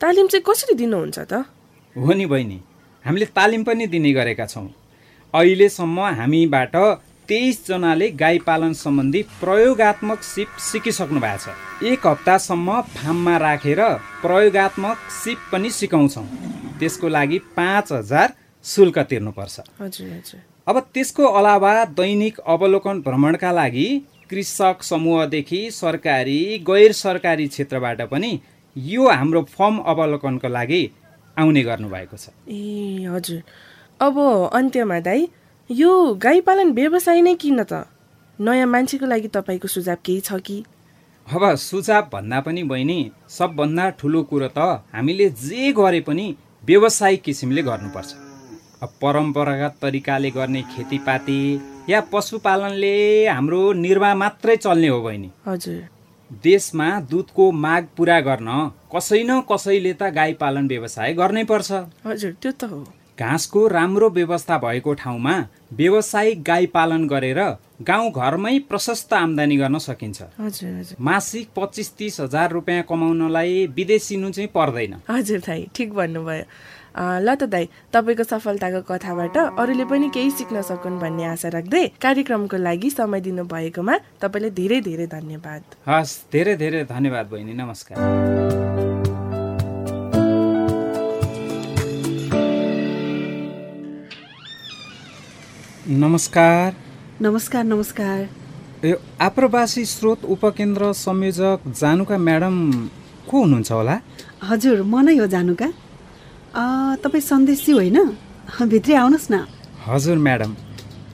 [0.00, 1.32] तालिम चाहिँ कसरी दिनुहुन्छ त?
[1.96, 2.58] हो नि बहिनी
[3.04, 4.68] हामीले तालिम पनि दिने गरेका छौँ।
[5.34, 6.76] अहिलेसम्म हामीबाट
[7.28, 13.80] तेइसजनाले गाई पालन सम्बन्धी प्रयोगात्मक सिप सिकिसक्नु भएको छ। एक हप्तासम्म फार्ममा राखेर
[14.24, 16.26] प्रयोगात्मक सिप पनि सिकाउँछौँ।
[16.80, 18.32] त्यसको लागि पाँच हजार
[18.64, 23.88] शुल्क तिर्नुपर्छ। हजुर हजुर। अब त्यसको अलावा दैनिक अवलोकन भ्रमणका लागि
[24.30, 28.32] कृषक समूहदेखि सरकारी गैर सरकारी क्षेत्रबाट पनि
[28.76, 30.82] यो हाम्रो फर्म अवलोकनको लागि
[31.36, 33.42] आउने गर्नुभएको छ। ए हजुर।
[34.00, 34.16] अब
[34.54, 35.28] अन्त्यमा दाई
[35.70, 37.86] यो गाई पालन व्यवसाय नै किन त?
[38.38, 40.64] नयाँ मान्छेको लागि तपाईँको सुझाव केही छ कि?
[41.26, 44.58] अब सुझाव भन्दा पनि बहिनी सबभन्दा ठुलो कुरो त
[44.94, 46.26] हामीले जे गरे पनि
[46.66, 48.10] व्यावसायिक किसिमले गर्नुपर्छ।
[48.82, 51.40] अब परम्परागत तरिकाले गर्ने खेतीपाती
[51.88, 52.94] या पशुपालनले
[53.28, 55.99] हाम्रो निर्वाह मात्रै चल्ने हो बहिनी। हजुर।
[56.30, 58.48] देशमा दुधको माग पुरा गर्न
[58.94, 61.70] कसै न कसैले त गाई पालन व्यवसाय गर्नै पर्छ।
[62.06, 62.80] हजुर त्यो त हो।
[63.18, 65.34] घाँसको राम्रो व्यवस्था भएको ठाउँमा
[65.72, 67.40] व्यावसायिक गाई पालन गरेर
[67.84, 74.50] गाउँ घरमै प्रशस्त आम्दानी गर्न सकिन्छ। हजुर मासिक पच्चिस तिस हजार रुपियाँ कमाउनलाई विदेशिनु चाहिँ
[74.54, 75.40] पर्दैन। हजुर
[75.74, 76.44] ठिक भन्नुभयो।
[76.96, 82.56] ल त दाई तपाईँको सफलताको कथाबाट अरूले पनि केही सिक्न सकुन् भन्ने आशा राख्दै कार्यक्रमको
[82.56, 87.98] लागि समय दिनुभएकोमा तपाईँलाई धेरै धेरै धन्यवाद। हस् धेरै धेरै धन्यवाद बहिनी नमस्कार।
[95.90, 96.74] नमस्कार।
[97.20, 98.18] नमस्कार नमस्कार।
[98.84, 102.56] यो आप्रवासी स्रोत उपकेन्द्र संयोजक जानुका म्याडम
[103.28, 103.96] को हुनुहुन्छ होला?
[104.50, 105.68] हजुर म नै हो जानुका।
[106.54, 107.98] तपाईँ सन्देशी होइन?
[108.70, 109.46] भित्रै आउनुहोस् न।
[109.86, 110.52] हजुर म्याडम।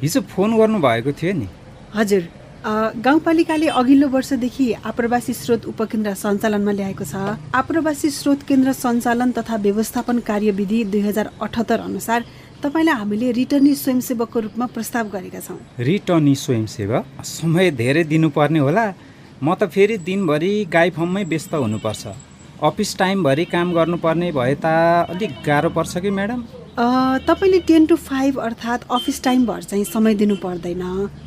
[0.02, 1.46] हिजो फोन गर्नुभएको थियो नि।
[1.94, 2.22] हजुर।
[2.66, 7.14] गाउँपालिकाले अघिल्लो वर्षदेखि आप्रवासी स्रोत उपकेन्द्र सञ्चालनमा ल्याएको छ।
[7.54, 12.20] आप्रवासी स्रोत केन्द्र सञ्चालन तथा व्यवस्थापन कार्यविधि दुई हजार अठहत्तर अनुसार
[12.62, 17.04] तपाईँलाई हामीले रिटर्नी स्वयंसेवकको रूपमा प्रस्ताव गरेका छौँ। रिटर्नी स्वयंसेवक?
[17.22, 18.86] समय धेरै दिनुपर्ने होला।
[19.38, 22.04] म त फेरि दिनभरि गाई फार्ममै व्यस्त हुनुपर्छ।
[22.64, 24.66] अफिस टाइमभरि काम गर्नुपर्ने भए त
[25.12, 26.42] अलिक गाह्रो पर्छ कि म्याडम?
[27.28, 30.82] तपाईँले टेन टु फाइभ अर्थात् अफिस टाइमभर चाहिँ समय दिनु पर्दैन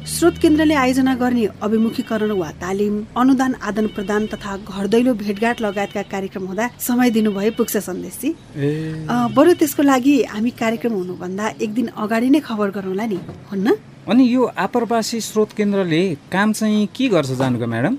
[0.09, 6.01] स्रोत केन्द्रले आयोजना गर्ने अभिमुखीकरण वा तालिम अनुदान आदान प्रदान तथा घर दैलो भेटघाट लगायतका
[6.11, 8.33] कार्यक्रम हुँदा समय दिनुभए पुग्छ सन्देशजी
[9.37, 13.19] बरु त्यसको लागि हामी कार्यक्रम हुनुभन्दा एक दिन अगाडि नै खबर गरौँला नि
[13.51, 13.75] हुन्न?
[14.09, 17.97] अनि यो आप्रवासी स्रोत केन्द्रले काम चाहिँ के गर्छ जानुको म्याडम?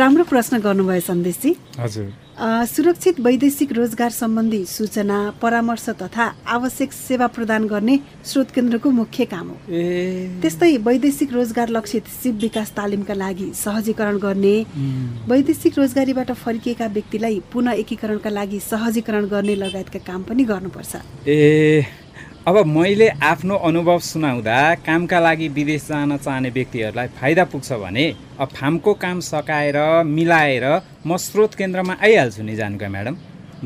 [0.00, 7.66] राम्रो प्रश्न गर्नुभयो सन्देशजी हजुर। सुरक्षित वैदेशिक रोजगार सम्बन्धी सूचना परामर्श तथा आवश्यक सेवा प्रदान
[7.68, 9.56] गर्ने स्रोत केन्द्रको मुख्य काम हो।
[10.40, 14.56] त्यस्तै वैदेशिक रोजगार लक्षित सिप विकास तालिमका लागि सहजीकरण गर्ने
[15.28, 20.96] वैदेशिक रोजगारीबाट फर्किएका व्यक्तिलाई पुनः एकीकरणका लागि सहजीकरण गर्ने लगायतका काम पनि गर्नुपर्छ।
[21.28, 21.84] ए।
[22.48, 28.04] अब मैले आफ्नो अनुभव सुनाउँदा कामका लागि विदेश जान चाहने व्यक्तिहरूलाई फाइदा पुग्छ भने
[28.40, 29.76] अब फार्मको काम सकाएर
[30.08, 30.64] मिलाएर
[31.06, 33.16] म स्रोत केन्द्रमा आइहाल्छु नि जानुका म्याडम।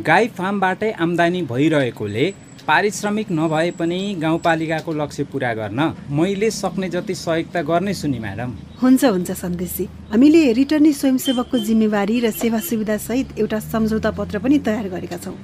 [0.03, 2.27] गाई फार्मबाटै आम्दानी भइरहेकोले
[2.67, 8.51] पारिश्रमिक नभए पनि गाउँपालिकाको लक्ष्य पुरा गर्न मैले सक्ने जति सहयोग त गर्नेछु नि म्याडम।
[8.83, 14.59] हुन्छ हुन्छ सन्देशजी। हामीले रिटर्नी स्वयंसेवकको जिम्मेवारी र सेवा सुविधा सहित एउटा सम्झौता पत्र पनि
[14.67, 15.39] तयार गरेका छौँ।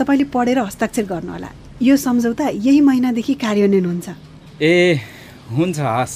[0.00, 1.50] तपाईँले पढेर हस्ताक्षर गर्नुहोला।
[1.82, 4.08] यो सम्झौता यही महिनादेखि कार्यान्वयन हुन्छ।
[4.62, 5.02] ए
[5.50, 6.14] हुन्छ हस्।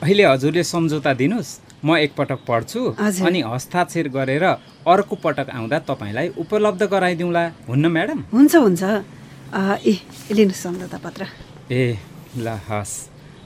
[0.00, 4.44] अहिले हजुरले सम्झौता दिनुहोस्। म एकपटक पढ्छु। अनि हस्ताक्षर गरेर
[4.88, 8.18] अर्को पटक आउँदा तपाईँलाई उपलब्ध गराइदिउँला। हुन्न म्याडम?
[8.32, 8.82] हुन्छ हुन्छ।
[9.84, 9.92] ए
[10.32, 11.22] लिनुहोस् सम्झौता पत्र।
[11.68, 12.00] ए
[12.40, 12.92] ल हस्।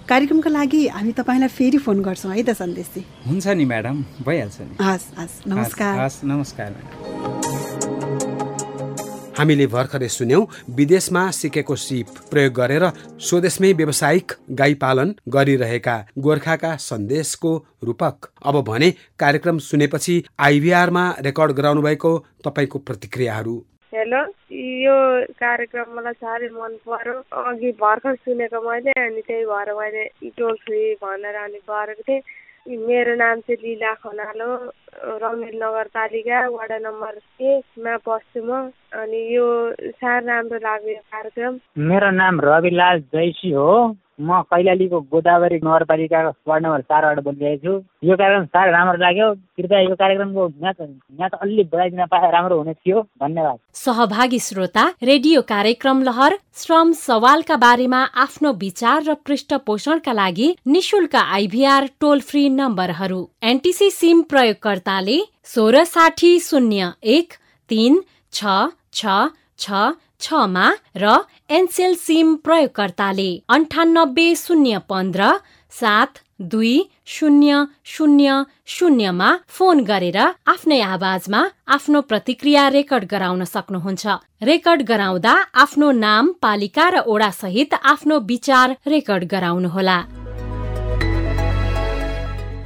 [0.07, 4.75] कार्यक्रमको लागि हामी तपाईँलाई फेरि फोन गर्छौँ है त सन्देशजी हुन्छ नि म्याडम। भइहाल्छ नि।
[4.79, 8.28] हस् हस्। नमस्कार। हस् नमस्कार म्याडम।
[9.39, 10.45] हामीले भर्खरै सुन्यौं
[10.77, 12.85] विदेशमा सिकेको सिप प्रयोग गरेर
[13.27, 17.53] स्वदेशमै व्यावसायिक गाई पालन गरिरहेका गोर्खाका सन्देशको
[17.87, 20.15] रूपक। अब भने कार्यक्रम सुनेपछि
[20.47, 22.13] आइभीआरमा रेकर्ड गराउनु भएको
[22.45, 23.57] तपाईँको प्रतिक्रियाहरू।
[23.93, 24.21] हेलो
[24.85, 24.97] यो
[25.39, 30.05] कार्यक्रम मलाई साह्रै मन पर्यो। अघि भर्खर सुनेको मैले अनि त्यही भएर मैले
[30.39, 32.21] टोल फ्री भनेर अनि गरेको थिएँ।
[32.67, 34.55] मेरो नाम चाहिँ लिला खनाल हो।
[35.23, 39.47] रमेल नगरपालिका वडा नम्बर एकमा बस्छु म। अनि यो
[39.99, 43.73] साह्रै राम्रो लाग्यो कार्यक्रम। मेरो नाम रविलाल जैसी हो।
[44.21, 49.81] म कैलालीको गोदावरी नगरपालिकाको वार्ड नम्बर चारबाट बोलिरहेको छु। यो कार्यक्रम साह्रै राम्रो लाग्यो। कृपया
[49.81, 50.79] यो कार्यक्रमको म्याच
[51.19, 57.57] म्याच अलि बढाइदिन पाए राम्रो हुने थियो। धन्यवाद। सहभागी श्रोता रेडियो कार्यक्रम लहर श्रम सवालका
[57.65, 63.21] बारेमा आफ्नो विचार र पृष्ठपोषणका लागि निशुल्क आइभीआर टोल फ्री नम्बरहरू
[63.53, 67.33] एनटिसी सिम प्रयोगकर्ताले सोह्र साठी शून्य एक
[67.71, 68.01] तिन
[68.33, 68.59] छ
[68.93, 69.87] छ छ
[70.21, 71.17] छमा र
[71.51, 75.31] एनसेल सिम प्रयोगकर्ताले अन्ठानब्बे शून्य पन्ध्र
[75.73, 76.19] सात
[76.51, 76.77] दुई
[77.07, 78.43] शून्य शून्य
[78.75, 80.19] शून्यमा फोन गरेर
[80.53, 81.43] आफ्नै आवाजमा
[81.77, 84.07] आफ्नो प्रतिक्रिया रेकर्ड गराउन सक्नुहुन्छ।
[84.43, 89.99] रेकर्ड गराउँदा आफ्नो नाम पालिका र ओडा सहित आफ्नो विचार रेकर्ड गराउनुहोला।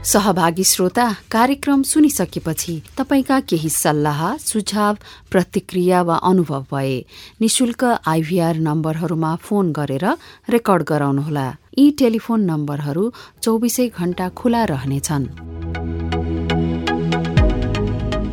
[0.04, 4.96] सहभागी श्रोता कार्यक्रम सुनिसकेपछि तपाईँका केही सल्लाह सुझाव
[5.30, 6.96] प्रतिक्रिया वा अनुभव भए
[7.40, 10.04] निशुल्क आइभीआर नम्बरहरूमा फोन गरेर
[10.50, 11.46] रेकर्ड गराउनुहोला।
[11.78, 13.04] यी टेलिफोन नम्बरहरू
[13.42, 15.26] चौबिसै घण्टा खुला रहनेछन्।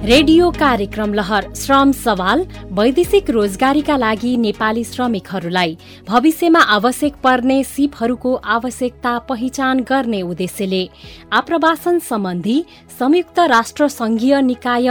[0.06, 5.76] रेडियो कार्यक्रम लहर श्रम सवाल वैदेशिक रोजगारीका लागि नेपाली श्रमिकहरूलाई।
[6.08, 10.84] भविष्यमा आवश्यक पर्ने सिपहरूको आवश्यकता पहिचान गर्ने उद्देश्यले
[11.34, 12.64] आप्रवासन सम्बन्धी
[13.00, 14.88] संयुक्त राष्ट्र संघीय निकाय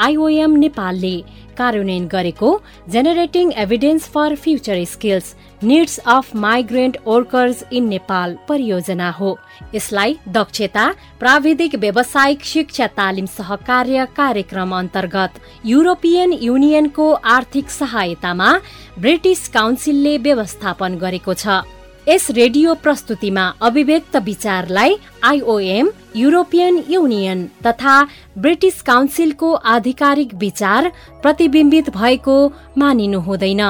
[0.00, 1.16] आइओएम नेपालले
[1.58, 2.50] कार्यान्वयन गरेको
[2.92, 9.36] generating evidence for future skills needs of migrant workers in Nepal परियोजना हो।
[9.74, 10.86] यसलाई दक्षता
[11.20, 18.52] प्राविधिक व्यावसायिक शिक्षा तालिम सहकार्य कार्यक्रम अन्तर्गत युरोपियन युनियनको आर्थिक सहायतामा
[18.98, 21.62] ब्रिटिस काउन्सिलले व्यवस्थापन गरेको छ।
[22.08, 27.94] यस रेडियो प्रस्तुतिमा अभिव्यक्त विचारलाई आइओएम युरोपियन युनियन तथा
[28.38, 30.90] ब्रिटिस काउन्सिलको आधिकारिक विचार
[31.22, 32.36] प्रतिबिम्बित भएको
[32.78, 33.62] मानिनु हुँदैन।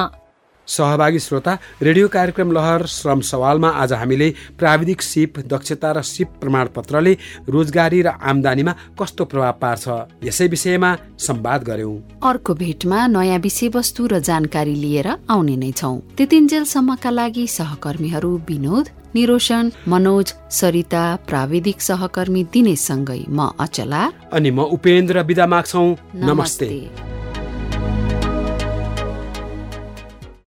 [0.67, 7.13] सहभागी श्रोता रेडियो कार्यक्रम लहर श्रम सवालमा आज हामीले प्राविधिक सिप दक्षता र सिप प्रमाणपत्रले
[7.49, 9.87] रोजगारी र आमदानीमा कस्तो प्रभाव पार्छ
[10.23, 10.91] यसै विषयमा
[11.27, 11.95] संवाद गर्यौं
[12.29, 19.71] अर्को भेटमा नयाँ विषयवस्तु र जानकारी लिएर आउने नै छौ। त्यतिन्जेलसम्मका लागि सहकर्मीहरू विनोद निरोशन
[19.87, 24.03] मनोज सरिता प्राविधिक सहकर्मी दिनेशसँगै म अचला।
[24.35, 27.16] अनि म उपेन्द्र विदा माग्छौ। नमस्ते, नमस्ते।